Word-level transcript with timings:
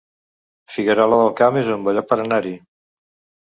Figuerola 0.75 1.19
del 1.21 1.31
Camp 1.41 1.61
es 1.63 1.71
un 1.77 1.87
bon 1.91 1.99
lloc 2.01 2.11
per 2.15 2.21
anar-hi 2.27 2.59